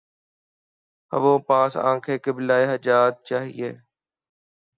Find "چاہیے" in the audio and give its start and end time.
3.27-3.69